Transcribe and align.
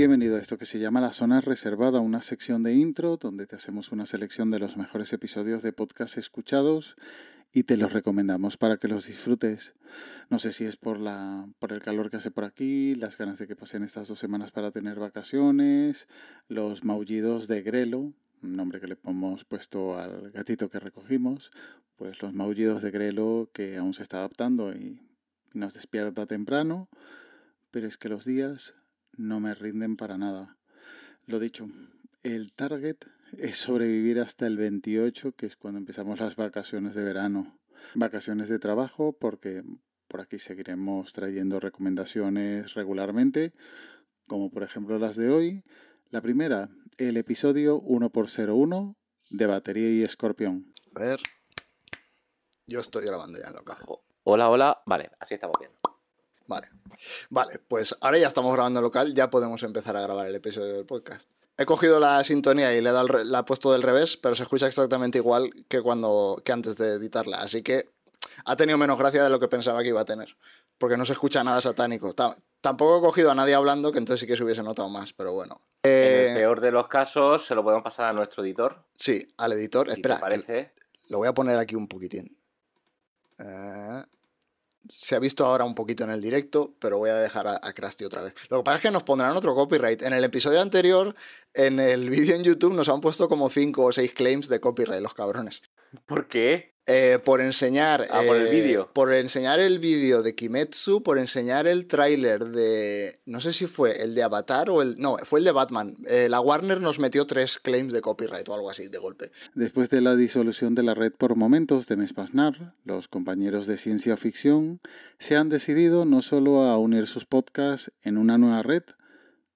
Bienvenido 0.00 0.36
a 0.36 0.38
esto 0.40 0.56
que 0.56 0.64
se 0.64 0.78
llama 0.78 1.02
La 1.02 1.12
Zona 1.12 1.42
Reservada, 1.42 2.00
una 2.00 2.22
sección 2.22 2.62
de 2.62 2.72
intro 2.72 3.18
donde 3.18 3.46
te 3.46 3.56
hacemos 3.56 3.92
una 3.92 4.06
selección 4.06 4.50
de 4.50 4.58
los 4.58 4.78
mejores 4.78 5.12
episodios 5.12 5.62
de 5.62 5.74
podcast 5.74 6.16
escuchados 6.16 6.96
y 7.52 7.64
te 7.64 7.76
los 7.76 7.92
recomendamos 7.92 8.56
para 8.56 8.76
que 8.76 8.88
los 8.88 9.06
disfrutes. 9.06 9.74
No 10.28 10.38
sé 10.38 10.52
si 10.52 10.64
es 10.64 10.76
por, 10.76 11.00
la, 11.00 11.48
por 11.58 11.72
el 11.72 11.82
calor 11.82 12.10
que 12.10 12.16
hace 12.16 12.30
por 12.30 12.44
aquí, 12.44 12.94
las 12.94 13.18
ganas 13.18 13.38
de 13.38 13.46
que 13.46 13.56
pasen 13.56 13.82
estas 13.82 14.08
dos 14.08 14.18
semanas 14.18 14.52
para 14.52 14.70
tener 14.70 14.98
vacaciones, 14.98 16.06
los 16.48 16.84
maullidos 16.84 17.48
de 17.48 17.62
Grelo, 17.62 18.12
un 18.42 18.56
nombre 18.56 18.80
que 18.80 18.86
le 18.86 18.96
hemos 19.04 19.44
puesto 19.44 19.98
al 19.98 20.30
gatito 20.30 20.70
que 20.70 20.78
recogimos, 20.78 21.50
pues 21.96 22.22
los 22.22 22.32
maullidos 22.32 22.82
de 22.82 22.90
Grelo 22.90 23.50
que 23.52 23.76
aún 23.76 23.94
se 23.94 24.02
está 24.02 24.18
adaptando 24.18 24.72
y 24.72 25.00
nos 25.52 25.74
despierta 25.74 26.26
temprano, 26.26 26.88
pero 27.70 27.88
es 27.88 27.98
que 27.98 28.08
los 28.08 28.24
días 28.24 28.74
no 29.16 29.40
me 29.40 29.54
rinden 29.54 29.96
para 29.96 30.16
nada. 30.16 30.56
Lo 31.26 31.40
dicho, 31.40 31.68
el 32.22 32.52
target 32.52 32.98
es 33.38 33.56
sobrevivir 33.56 34.20
hasta 34.20 34.46
el 34.46 34.56
28, 34.56 35.32
que 35.32 35.46
es 35.46 35.56
cuando 35.56 35.78
empezamos 35.78 36.20
las 36.20 36.36
vacaciones 36.36 36.94
de 36.94 37.04
verano. 37.04 37.58
Vacaciones 37.94 38.48
de 38.48 38.58
trabajo, 38.58 39.12
porque 39.12 39.62
por 40.08 40.20
aquí 40.20 40.38
seguiremos 40.38 41.12
trayendo 41.12 41.60
recomendaciones 41.60 42.74
regularmente, 42.74 43.52
como 44.26 44.50
por 44.50 44.62
ejemplo 44.62 44.98
las 44.98 45.16
de 45.16 45.30
hoy. 45.30 45.64
La 46.10 46.20
primera, 46.20 46.68
el 46.98 47.16
episodio 47.16 47.80
1x01 47.80 48.96
de 49.30 49.46
batería 49.46 49.90
y 49.90 50.02
escorpión. 50.02 50.72
A 50.96 51.00
ver. 51.00 51.20
Yo 52.66 52.80
estoy 52.80 53.04
grabando 53.04 53.38
ya 53.40 53.48
en 53.48 53.54
local. 53.54 53.78
Hola, 54.24 54.48
hola. 54.50 54.82
Vale, 54.86 55.10
así 55.18 55.34
estamos 55.34 55.56
bien. 55.58 55.72
Vale. 56.46 56.68
Vale, 57.30 57.60
pues 57.68 57.96
ahora 58.00 58.18
ya 58.18 58.28
estamos 58.28 58.52
grabando 58.52 58.80
en 58.80 58.84
local, 58.84 59.14
ya 59.14 59.30
podemos 59.30 59.62
empezar 59.62 59.96
a 59.96 60.00
grabar 60.00 60.26
el 60.26 60.34
episodio 60.34 60.74
del 60.74 60.86
podcast. 60.86 61.30
He 61.60 61.66
cogido 61.66 62.00
la 62.00 62.24
sintonía 62.24 62.74
y 62.74 62.80
le 62.80 62.88
he 62.88 62.92
dado 62.94 63.22
la 63.22 63.40
he 63.40 63.42
puesto 63.42 63.70
del 63.70 63.82
revés, 63.82 64.16
pero 64.16 64.34
se 64.34 64.44
escucha 64.44 64.66
exactamente 64.66 65.18
igual 65.18 65.50
que 65.68 65.82
cuando 65.82 66.40
que 66.42 66.52
antes 66.52 66.78
de 66.78 66.94
editarla, 66.94 67.36
así 67.36 67.62
que 67.62 67.90
ha 68.46 68.56
tenido 68.56 68.78
menos 68.78 68.96
gracia 68.96 69.22
de 69.22 69.28
lo 69.28 69.38
que 69.38 69.46
pensaba 69.46 69.82
que 69.82 69.90
iba 69.90 70.00
a 70.00 70.06
tener, 70.06 70.38
porque 70.78 70.96
no 70.96 71.04
se 71.04 71.12
escucha 71.12 71.44
nada 71.44 71.60
satánico. 71.60 72.14
tampoco 72.62 72.96
he 72.96 73.00
cogido 73.02 73.30
a 73.30 73.34
nadie 73.34 73.54
hablando, 73.54 73.92
que 73.92 73.98
entonces 73.98 74.20
sí 74.20 74.26
que 74.26 74.38
se 74.38 74.42
hubiese 74.42 74.62
notado 74.62 74.88
más, 74.88 75.12
pero 75.12 75.34
bueno. 75.34 75.60
en 75.82 75.90
el 75.92 76.30
eh, 76.30 76.34
peor 76.34 76.62
de 76.62 76.70
los 76.70 76.88
casos, 76.88 77.44
se 77.44 77.54
lo 77.54 77.62
podemos 77.62 77.84
pasar 77.84 78.06
a 78.06 78.14
nuestro 78.14 78.42
editor. 78.42 78.82
Sí, 78.94 79.28
al 79.36 79.52
editor. 79.52 79.90
Espera, 79.90 80.18
parece... 80.18 80.72
lo 81.10 81.18
voy 81.18 81.28
a 81.28 81.34
poner 81.34 81.58
aquí 81.58 81.74
un 81.74 81.88
poquitín. 81.88 82.38
Eh, 83.38 84.02
se 84.88 85.14
ha 85.14 85.18
visto 85.18 85.44
ahora 85.44 85.64
un 85.64 85.74
poquito 85.74 86.04
en 86.04 86.10
el 86.10 86.20
directo, 86.20 86.74
pero 86.78 86.98
voy 86.98 87.10
a 87.10 87.16
dejar 87.16 87.46
a, 87.46 87.72
Krusty 87.72 88.04
otra 88.04 88.22
vez. 88.22 88.34
Lo 88.48 88.58
que 88.58 88.64
pasa 88.64 88.76
es 88.76 88.82
que 88.82 88.90
nos 88.90 89.02
pondrán 89.02 89.36
otro 89.36 89.54
copyright. 89.54 90.02
En 90.02 90.12
el 90.12 90.24
episodio 90.24 90.60
anterior, 90.60 91.14
en 91.54 91.80
el 91.80 92.10
vídeo 92.10 92.36
en 92.36 92.44
YouTube, 92.44 92.74
nos 92.74 92.88
han 92.88 93.00
puesto 93.00 93.28
como 93.28 93.50
5 93.50 93.84
o 93.84 93.92
6 93.92 94.12
claims 94.12 94.48
de 94.48 94.60
copyright, 94.60 95.02
los 95.02 95.14
cabrones. 95.14 95.62
¿Por 96.06 96.28
qué? 96.28 96.74
Eh, 96.90 97.18
por 97.18 97.40
enseñar. 97.40 98.06
Ah, 98.10 98.22
por 98.26 98.36
el 98.36 98.48
eh, 98.48 98.50
vídeo. 98.50 98.90
Por 98.92 99.12
enseñar 99.12 99.60
el 99.60 99.78
vídeo 99.78 100.22
de 100.22 100.34
Kimetsu, 100.34 101.02
por 101.02 101.18
enseñar 101.18 101.66
el 101.66 101.86
tráiler 101.86 102.44
de. 102.46 103.20
No 103.26 103.40
sé 103.40 103.52
si 103.52 103.66
fue 103.66 104.02
el 104.02 104.14
de 104.14 104.22
Avatar 104.22 104.70
o 104.70 104.82
el. 104.82 104.98
No, 104.98 105.16
fue 105.18 105.38
el 105.38 105.44
de 105.44 105.52
Batman. 105.52 105.96
Eh, 106.08 106.28
la 106.28 106.40
Warner 106.40 106.80
nos 106.80 106.98
metió 106.98 107.26
tres 107.26 107.58
claims 107.58 107.92
de 107.92 108.00
copyright 108.00 108.48
o 108.48 108.54
algo 108.54 108.70
así, 108.70 108.88
de 108.88 108.98
golpe. 108.98 109.30
Después 109.54 109.88
de 109.90 110.00
la 110.00 110.16
disolución 110.16 110.74
de 110.74 110.82
la 110.82 110.94
red 110.94 111.12
por 111.12 111.36
momentos 111.36 111.86
de 111.86 111.96
Mespasnar, 111.96 112.74
los 112.84 113.08
compañeros 113.08 113.66
de 113.66 113.76
ciencia 113.76 114.16
ficción 114.16 114.80
se 115.18 115.36
han 115.36 115.48
decidido 115.48 116.04
no 116.04 116.22
solo 116.22 116.62
a 116.62 116.78
unir 116.78 117.06
sus 117.06 117.24
podcasts 117.24 117.92
en 118.02 118.18
una 118.18 118.38
nueva 118.38 118.62
red, 118.62 118.82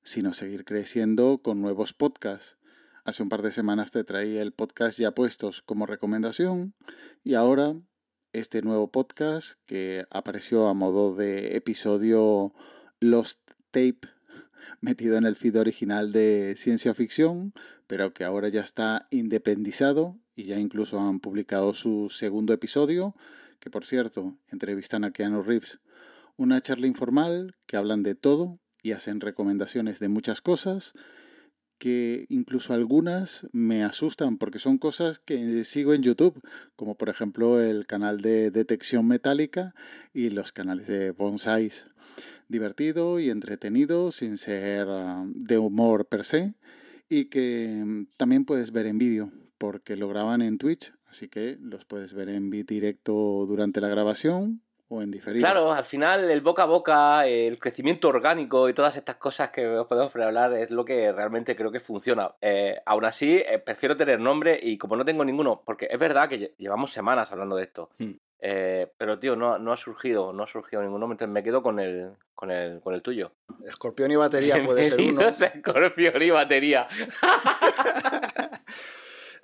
sino 0.02 0.34
seguir 0.34 0.64
creciendo 0.64 1.40
con 1.42 1.60
nuevos 1.60 1.92
podcasts. 1.92 2.56
Hace 3.06 3.22
un 3.22 3.28
par 3.28 3.42
de 3.42 3.52
semanas 3.52 3.90
te 3.90 4.02
traí 4.02 4.38
el 4.38 4.52
podcast 4.54 4.98
ya 4.98 5.10
puestos 5.10 5.60
como 5.60 5.84
recomendación 5.84 6.72
y 7.22 7.34
ahora 7.34 7.74
este 8.32 8.62
nuevo 8.62 8.90
podcast 8.90 9.58
que 9.66 10.06
apareció 10.08 10.68
a 10.68 10.74
modo 10.74 11.14
de 11.14 11.54
episodio 11.54 12.54
Lost 13.00 13.40
Tape 13.72 14.00
metido 14.80 15.18
en 15.18 15.26
el 15.26 15.36
feed 15.36 15.60
original 15.60 16.12
de 16.12 16.54
ciencia 16.56 16.94
ficción, 16.94 17.52
pero 17.86 18.14
que 18.14 18.24
ahora 18.24 18.48
ya 18.48 18.62
está 18.62 19.06
independizado 19.10 20.18
y 20.34 20.44
ya 20.44 20.58
incluso 20.58 20.98
han 20.98 21.20
publicado 21.20 21.74
su 21.74 22.08
segundo 22.08 22.54
episodio, 22.54 23.14
que 23.60 23.68
por 23.68 23.84
cierto 23.84 24.38
entrevistan 24.50 25.04
a 25.04 25.10
Keanu 25.10 25.42
Reeves. 25.42 25.78
Una 26.38 26.62
charla 26.62 26.86
informal 26.86 27.54
que 27.66 27.76
hablan 27.76 28.02
de 28.02 28.14
todo 28.14 28.60
y 28.82 28.92
hacen 28.92 29.20
recomendaciones 29.20 29.98
de 29.98 30.08
muchas 30.08 30.40
cosas 30.40 30.94
que 31.84 32.24
incluso 32.30 32.72
algunas 32.72 33.46
me 33.52 33.84
asustan 33.84 34.38
porque 34.38 34.58
son 34.58 34.78
cosas 34.78 35.18
que 35.18 35.64
sigo 35.64 35.92
en 35.92 36.02
YouTube, 36.02 36.40
como 36.76 36.94
por 36.94 37.10
ejemplo 37.10 37.60
el 37.60 37.86
canal 37.86 38.22
de 38.22 38.50
detección 38.50 39.06
metálica 39.06 39.74
y 40.14 40.30
los 40.30 40.50
canales 40.50 40.86
de 40.86 41.10
bonsais. 41.10 41.86
Divertido 42.48 43.20
y 43.20 43.28
entretenido 43.28 44.12
sin 44.12 44.38
ser 44.38 44.86
ah, 44.88 45.26
de 45.26 45.58
humor 45.58 46.06
per 46.06 46.24
se 46.24 46.54
y 47.10 47.26
que 47.26 47.82
mm, 47.84 48.06
también 48.16 48.46
puedes 48.46 48.72
ver 48.72 48.86
en 48.86 48.96
vídeo 48.96 49.30
porque 49.58 49.94
lo 49.94 50.08
graban 50.08 50.40
en 50.40 50.56
Twitch, 50.56 50.94
así 51.04 51.28
que 51.28 51.58
los 51.60 51.84
puedes 51.84 52.14
ver 52.14 52.30
en 52.30 52.48
directo 52.48 53.44
durante 53.46 53.82
la 53.82 53.88
grabación 53.88 54.62
o 54.94 55.02
en 55.02 55.10
diferido. 55.10 55.44
Claro, 55.44 55.72
al 55.72 55.84
final 55.84 56.30
el 56.30 56.40
boca 56.40 56.62
a 56.62 56.66
boca, 56.66 57.26
el 57.26 57.58
crecimiento 57.58 58.08
orgánico 58.08 58.68
y 58.68 58.74
todas 58.74 58.96
estas 58.96 59.16
cosas 59.16 59.50
que 59.50 59.66
os 59.66 59.86
podemos 59.86 60.14
hablar 60.16 60.52
es 60.54 60.70
lo 60.70 60.84
que 60.84 61.10
realmente 61.12 61.56
creo 61.56 61.70
que 61.70 61.80
funciona. 61.80 62.32
Eh, 62.40 62.80
aún 62.86 63.04
así, 63.04 63.38
eh, 63.38 63.58
prefiero 63.58 63.96
tener 63.96 64.20
nombre 64.20 64.58
y 64.60 64.78
como 64.78 64.96
no 64.96 65.04
tengo 65.04 65.24
ninguno, 65.24 65.62
porque 65.64 65.88
es 65.90 65.98
verdad 65.98 66.28
que 66.28 66.54
llevamos 66.58 66.92
semanas 66.92 67.30
hablando 67.32 67.56
de 67.56 67.64
esto. 67.64 67.90
Hmm. 67.98 68.12
Eh, 68.46 68.88
pero 68.98 69.18
tío, 69.18 69.36
no, 69.36 69.58
no 69.58 69.72
ha 69.72 69.76
surgido, 69.76 70.32
no 70.32 70.42
ha 70.42 70.46
surgido 70.46 70.82
ningún 70.82 71.00
nombre, 71.00 71.14
entonces 71.14 71.32
me 71.32 71.42
quedo 71.42 71.62
con 71.62 71.80
el, 71.80 72.10
con 72.34 72.50
el, 72.50 72.80
con 72.80 72.94
el 72.94 73.00
tuyo. 73.00 73.32
Escorpión 73.66 74.10
y 74.10 74.16
batería 74.16 74.62
puede 74.66 74.84
ser 74.84 75.00
uno. 75.00 75.22
Escorpión 75.22 76.22
y 76.22 76.30
batería. 76.30 76.86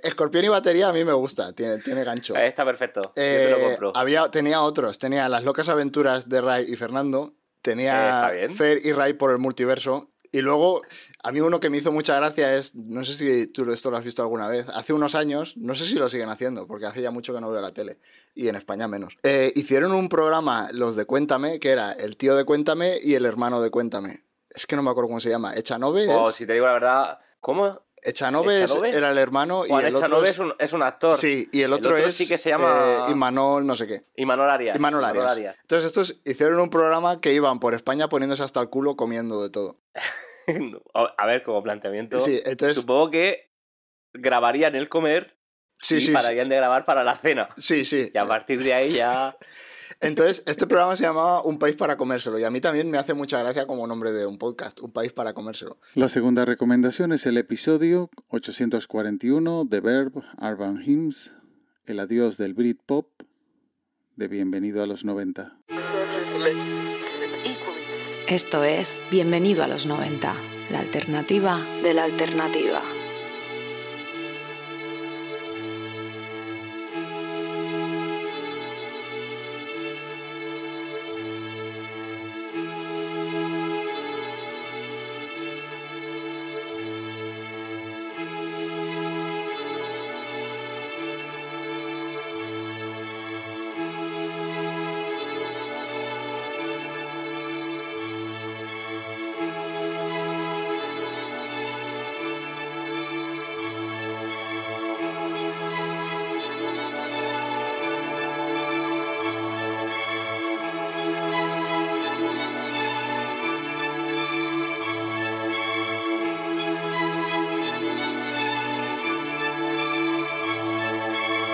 Escorpión 0.03 0.45
y 0.45 0.49
batería 0.49 0.89
a 0.89 0.93
mí 0.93 1.05
me 1.05 1.13
gusta, 1.13 1.53
tiene, 1.53 1.79
tiene 1.79 2.05
gancho. 2.05 2.35
Eh, 2.37 2.47
Está 2.49 2.65
perfecto. 2.65 3.01
Yo 3.03 3.13
te 3.13 3.51
lo 3.51 3.57
Eh, 3.57 3.63
compro. 3.63 3.93
había, 3.95 4.29
tenía 4.31 4.63
otros, 4.63 4.99
tenía 4.99 5.29
las 5.29 5.45
locas 5.45 5.69
aventuras 5.69 6.29
de 6.29 6.41
Ray 6.41 6.67
y 6.69 6.77
Fernando, 6.77 7.33
Eh, 7.33 7.61
tenía 7.63 8.31
bien. 8.35 8.55
Fer 8.57 8.79
y 8.85 8.93
Ray 8.93 9.13
por 9.15 9.31
el 9.33 9.39
multiverso, 9.39 10.11
y 10.33 10.41
luego 10.43 10.83
a 11.23 11.33
mí 11.33 11.41
uno 11.41 11.61
que 11.61 11.69
me 11.71 11.79
hizo 11.79 11.93
mucha 11.93 12.17
gracia 12.17 12.57
es, 12.57 12.75
no 12.75 13.05
sé 13.05 13.15
si 13.15 13.47
tú 13.49 13.71
esto 13.71 13.91
lo 13.91 13.97
has 13.99 14.05
visto 14.05 14.23
alguna 14.23 14.49
vez, 14.49 14.67
hace 14.69 14.93
unos 14.93 15.15
años, 15.15 15.57
no 15.57 15.75
sé 15.75 15.85
si 15.85 15.97
lo 15.97 16.09
siguen 16.09 16.29
haciendo, 16.31 16.67
porque 16.67 16.87
hace 16.87 17.03
ya 17.03 17.11
mucho 17.11 17.35
que 17.35 17.41
no 17.41 17.51
veo 17.51 17.61
la 17.61 17.73
tele, 17.73 17.99
y 18.35 18.49
en 18.49 18.55
España 18.57 18.87
menos, 18.89 19.19
eh, 19.25 19.53
hicieron 19.57 19.93
un 19.93 20.09
programa, 20.09 20.69
los 20.73 20.97
de 20.97 21.05
Cuéntame, 21.05 21.59
que 21.61 21.71
era 21.71 21.93
el 21.93 22.17
tío 22.17 22.35
de 22.37 22.45
Cuéntame 22.45 22.97
y 23.03 23.15
el 23.17 23.27
hermano 23.27 23.61
de 23.61 23.71
Cuéntame. 23.71 24.21
Es 24.49 24.67
que 24.67 24.75
no 24.77 24.83
me 24.83 24.91
acuerdo 24.91 25.09
cómo 25.09 25.21
se 25.21 25.29
llama. 25.31 25.55
Echanove 25.55 26.09
O 26.09 26.31
es- 26.31 26.37
si 26.37 26.47
te 26.47 26.55
digo 26.55 26.67
la 26.67 26.73
verdad, 26.73 27.19
¿cómo? 27.41 27.83
Echanove 28.03 28.65
¿Echanove? 28.65 28.97
era 28.97 29.11
el 29.11 29.19
hermano 29.19 29.65
y 29.67 29.69
Juan 29.69 29.85
el 29.87 29.95
otro 29.95 30.07
Echanove 30.07 30.29
es... 30.29 30.35
es 30.35 30.39
un, 30.39 30.55
es 30.59 30.73
un 30.73 30.83
actor. 30.83 31.17
Sí, 31.17 31.49
y 31.53 31.63
el 31.63 31.73
otro, 31.73 31.97
es 31.97 32.17
sí 32.17 32.27
que 32.27 32.39
se 32.39 32.51
llama 32.51 33.05
eh, 33.07 33.11
Imanol 33.11 33.67
no 33.67 33.77
sé 33.77 33.87
qué. 33.87 34.05
Imanol 34.17 34.51
Arias. 34.51 34.77
Imanol 34.77 35.05
Arias. 35.05 35.27
Arias. 35.27 35.57
Entonces 35.63 35.87
estos 35.87 36.21
hicieron 36.25 36.61
un 36.61 36.71
programa 36.71 37.21
que 37.21 37.33
iban 37.33 37.61
por 37.61 37.75
España 37.75 38.09
poniéndose 38.09 38.43
hasta 38.43 38.61
el 38.61 38.69
culo 38.69 38.97
comiendo 38.97 39.43
de 39.43 39.51
todo. 39.51 39.79
A 40.95 41.27
ver, 41.27 41.43
como 41.43 41.63
planteamiento. 41.63 42.19
Sí, 42.19 42.41
entonces... 42.45 42.77
Supongo 42.77 43.11
que 43.11 43.51
grabarían 44.13 44.75
el 44.75 44.89
comer 44.89 45.37
Sí, 45.81 45.97
y 45.97 46.01
sí. 46.01 46.13
pararían 46.13 46.49
de 46.49 46.57
grabar 46.57 46.85
para 46.85 47.05
la 47.05 47.17
cena. 47.19 47.49
Sí, 47.57 47.85
sí. 47.85 48.11
Y 48.13 48.19
a 48.19 48.25
partir 48.25 48.63
de 48.63 48.75
ahí 48.75 48.93
ya. 48.95 49.37
Entonces, 50.01 50.43
este 50.47 50.67
programa 50.67 50.95
se 50.97 51.03
llamaba 51.03 51.43
Un 51.43 51.59
país 51.59 51.75
para 51.75 51.97
comérselo. 51.97 52.39
Y 52.39 52.45
a 52.45 52.51
mí 52.51 52.61
también 52.61 52.91
me 52.91 52.99
hace 52.99 53.15
mucha 53.15 53.41
gracia 53.41 53.67
como 53.67 53.87
nombre 53.87 54.13
de 54.13 54.27
un 54.27 54.39
podcast, 54.39 54.81
Un 54.81 54.93
país 54.93 55.13
para 55.13 55.35
comérselo. 55.35 55.79
La 55.95 56.09
segunda 56.09 56.45
recomendación 56.45 57.13
es 57.13 57.27
el 57.27 57.37
episodio 57.37 58.11
841 58.29 59.65
de 59.65 59.81
Verb 59.81 60.23
Urban 60.41 60.83
Hymns, 60.83 61.33
el 61.87 61.99
adiós 61.99 62.37
del 62.37 62.55
Britpop, 62.55 63.09
de 64.17 64.29
Bienvenido 64.29 64.83
a 64.83 64.87
los 64.87 65.05
90. 65.05 65.59
Esto 68.29 68.63
es 68.63 69.01
Bienvenido 69.11 69.65
a 69.65 69.67
los 69.67 69.87
90, 69.87 70.35
la 70.71 70.79
alternativa 70.79 71.67
de 71.83 71.95
la 71.95 72.05
alternativa. 72.05 73.00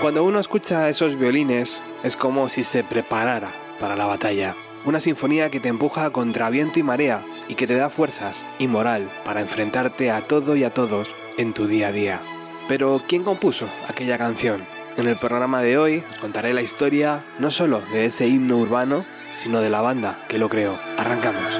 Cuando 0.01 0.23
uno 0.23 0.39
escucha 0.39 0.89
esos 0.89 1.17
violines 1.17 1.81
es 2.03 2.15
como 2.15 2.49
si 2.49 2.61
se 2.61 2.83
preparara 2.83 3.49
para 3.79 3.95
la 3.95 4.05
batalla. 4.05 4.55
Una 4.85 4.99
sinfonía 4.99 5.49
que 5.49 5.59
te 5.59 5.69
empuja 5.69 6.11
contra 6.11 6.51
viento 6.51 6.77
y 6.77 6.83
marea 6.83 7.25
y 7.47 7.55
que 7.55 7.65
te 7.65 7.75
da 7.75 7.89
fuerzas 7.89 8.45
y 8.59 8.67
moral 8.67 9.09
para 9.25 9.41
enfrentarte 9.41 10.11
a 10.11 10.21
todo 10.21 10.55
y 10.55 10.63
a 10.63 10.69
todos 10.69 11.15
en 11.37 11.53
tu 11.53 11.65
día 11.65 11.87
a 11.87 11.91
día. 11.91 12.21
Pero 12.67 13.01
¿quién 13.07 13.23
compuso 13.23 13.67
aquella 13.87 14.19
canción? 14.19 14.63
En 14.97 15.07
el 15.07 15.15
programa 15.17 15.63
de 15.63 15.79
hoy 15.79 16.03
os 16.11 16.19
contaré 16.19 16.53
la 16.53 16.61
historia 16.61 17.23
no 17.39 17.49
solo 17.49 17.81
de 17.91 18.05
ese 18.05 18.27
himno 18.27 18.57
urbano, 18.57 19.03
sino 19.33 19.61
de 19.61 19.71
la 19.71 19.81
banda 19.81 20.19
que 20.27 20.37
lo 20.37 20.47
creó. 20.47 20.77
Arrancamos. 20.97 21.59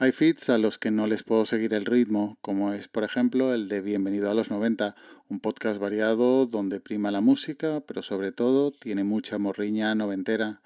Hay 0.00 0.12
feats 0.12 0.48
a 0.48 0.58
los 0.58 0.78
que 0.78 0.92
no 0.92 1.08
les 1.08 1.24
puedo 1.24 1.44
seguir 1.44 1.74
el 1.74 1.84
ritmo, 1.84 2.38
como 2.40 2.72
es 2.72 2.86
por 2.86 3.02
ejemplo 3.02 3.52
el 3.52 3.66
de 3.66 3.80
Bienvenido 3.80 4.30
a 4.30 4.34
los 4.34 4.48
90, 4.48 4.94
un 5.28 5.40
podcast 5.40 5.80
variado 5.80 6.46
donde 6.46 6.78
prima 6.78 7.10
la 7.10 7.20
música, 7.20 7.82
pero 7.84 8.02
sobre 8.02 8.30
todo 8.30 8.70
tiene 8.70 9.02
mucha 9.02 9.38
morriña 9.38 9.92
noventera. 9.96 10.62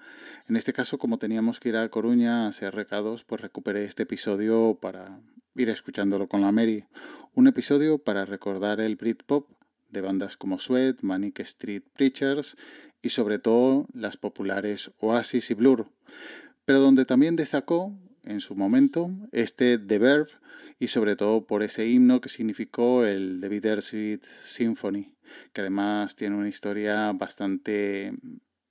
En 0.47 0.55
este 0.55 0.71
caso, 0.71 0.99
como 0.99 1.17
teníamos 1.17 1.59
que 1.59 1.69
ir 1.69 1.77
a 1.77 1.89
Coruña 1.89 2.45
a 2.45 2.49
hacer 2.49 2.75
recados, 2.75 3.23
pues 3.23 3.41
recuperé 3.41 3.85
este 3.85 4.03
episodio 4.03 4.77
para 4.79 5.19
ir 5.55 5.67
escuchándolo 5.69 6.27
con 6.27 6.41
la 6.41 6.51
Mary. 6.51 6.85
Un 7.33 7.47
episodio 7.47 7.97
para 7.97 8.25
recordar 8.25 8.79
el 8.81 8.97
Britpop 8.97 9.49
de 9.89 10.01
bandas 10.01 10.37
como 10.37 10.59
Sweat, 10.59 11.01
Manic 11.01 11.39
Street 11.39 11.81
Preachers 11.95 12.55
y 13.01 13.09
sobre 13.09 13.39
todo 13.39 13.87
las 13.95 14.15
populares 14.15 14.91
Oasis 14.99 15.49
y 15.49 15.55
Blur, 15.55 15.87
pero 16.65 16.79
donde 16.79 17.05
también 17.05 17.35
destacó 17.35 17.97
en 18.23 18.39
su 18.39 18.55
momento 18.55 19.09
este 19.31 19.77
The 19.77 19.99
Verb 19.99 20.27
y 20.79 20.87
sobre 20.87 21.15
todo 21.15 21.45
por 21.45 21.63
ese 21.63 21.87
himno 21.87 22.21
que 22.21 22.29
significó 22.29 23.05
el 23.05 23.39
The 23.41 23.49
Bittersweet 23.49 24.23
Symphony, 24.43 25.13
que 25.53 25.61
además 25.61 26.15
tiene 26.15 26.35
una 26.35 26.49
historia 26.49 27.11
bastante 27.13 28.13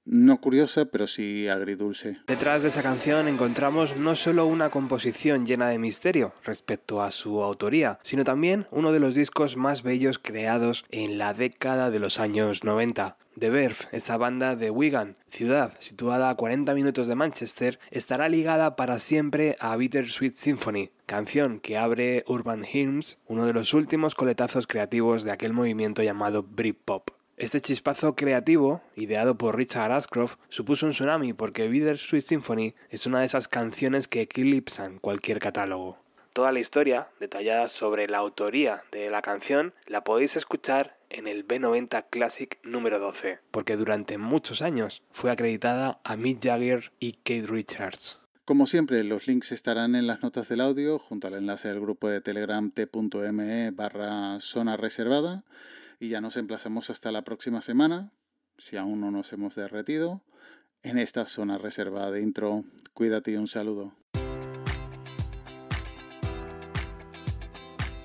no 0.05 0.41
curiosa, 0.41 0.87
pero 0.87 1.07
sí 1.07 1.49
agridulce. 1.49 2.19
Detrás 2.27 2.63
de 2.63 2.69
esta 2.69 2.83
canción 2.83 3.29
encontramos 3.29 3.97
no 3.97 4.17
solo 4.17 4.47
una 4.47 4.71
composición 4.71 5.47
llena 5.47 5.69
de 5.69 5.79
misterio 5.79 6.35
respecto 6.45 7.03
a 7.03 7.11
su 7.11 7.43
autoría, 7.43 7.99
sino 8.03 8.25
también 8.25 8.67
uno 8.71 8.93
de 8.93 9.01
los 9.01 9.15
discos 9.15 9.57
más 9.57 9.83
bellos 9.83 10.19
creados 10.19 10.85
en 10.91 11.19
la 11.19 11.35
década 11.35 11.91
de 11.91 11.99
los 11.99 12.19
años 12.19 12.65
90. 12.65 13.17
The 13.39 13.49
Verve, 13.49 13.77
esa 13.93 14.19
banda 14.19 14.57
de 14.57 14.71
Wigan, 14.71 15.17
ciudad 15.31 15.73
situada 15.79 16.29
a 16.29 16.35
40 16.35 16.75
minutos 16.75 17.07
de 17.07 17.15
Manchester, 17.15 17.79
estará 17.91 18.29
ligada 18.29 18.77
para 18.77 18.99
siempre 18.99 19.57
a 19.59 19.75
Bittersweet 19.75 20.37
Symphony, 20.37 20.91
canción 21.07 21.59
que 21.59 21.79
abre 21.79 22.25
Urban 22.27 22.65
Hymns, 22.71 23.19
uno 23.27 23.47
de 23.47 23.55
los 23.55 23.73
últimos 23.73 24.15
coletazos 24.15 24.67
creativos 24.67 25.25
de 25.25 25.33
aquel 25.33 25.55
movimiento 25.55 26.03
llamado 26.03 26.43
Britpop. 26.43 27.22
Este 27.39 27.61
chispazo 27.61 28.15
creativo, 28.15 28.83
ideado 28.95 29.37
por 29.37 29.57
Richard 29.57 29.91
Ashcroft, 29.91 30.37
supuso 30.49 30.87
un 30.87 30.93
tsunami 30.93 31.33
porque 31.33 31.67
Bittersweet 31.67 32.23
Symphony 32.23 32.75
es 32.91 33.07
una 33.07 33.21
de 33.21 33.27
esas 33.27 33.49
canciones 33.49 34.07
que 34.07 34.21
eclipsan 34.21 34.99
cualquier 34.99 35.41
catálogo. 35.41 35.99
Toda 36.35 36.53
la 36.53 36.61
historia, 36.61 37.09
detallada 37.21 37.69
sobre 37.69 38.07
la 38.09 38.19
autoría 38.19 38.85
de 38.93 39.11
la 39.11 39.23
canción, 39.23 39.75
la 39.87 40.03
podéis 40.03 40.37
escuchar 40.37 40.97
en 41.11 41.27
el 41.27 41.47
B90 41.47 42.05
Classic 42.11 42.59
número 42.63 42.99
12, 42.99 43.39
porque 43.51 43.77
durante 43.77 44.19
muchos 44.19 44.63
años 44.63 45.03
fue 45.11 45.31
acreditada 45.31 46.01
a 46.05 46.17
Mick 46.17 46.43
Jagger 46.43 46.93
y 46.99 47.13
Kate 47.13 47.47
Richards. 47.49 48.19
Como 48.45 48.67
siempre, 48.67 49.05
los 49.05 49.27
links 49.27 49.53
estarán 49.53 49.95
en 49.95 50.07
las 50.07 50.23
notas 50.23 50.49
del 50.49 50.61
audio, 50.61 50.99
junto 50.99 51.29
al 51.29 51.35
enlace 51.35 51.69
del 51.69 51.81
grupo 51.81 52.09
de 52.09 52.21
Telegram 52.21 52.71
t.me 52.71 53.71
barra 53.71 54.41
zona 54.41 54.77
reservada. 54.77 55.45
Y 56.03 56.09
ya 56.09 56.21
nos 56.21 56.37
emplazamos 56.37 56.91
hasta 56.91 57.13
la 57.13 57.23
próxima 57.23 57.63
semana, 57.63 58.11
si 58.59 58.77
aún 58.77 59.01
no 59.01 59.13
nos 59.13 59.33
hemos 59.33 59.55
derretido, 59.55 60.21
en 60.83 60.99
esta 60.99 61.27
zona 61.27 61.59
reservada 61.59 62.11
de 62.11 62.23
intro. 62.23 62.65
Cuídate 62.93 63.31
y 63.31 63.37
un 63.37 63.47
saludo. 63.47 63.95